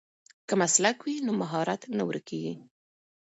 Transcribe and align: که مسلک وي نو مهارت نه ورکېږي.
که 0.47 0.53
مسلک 0.61 0.97
وي 1.05 1.15
نو 1.25 1.31
مهارت 1.41 1.81
نه 1.97 2.03
ورکېږي. 2.07 2.53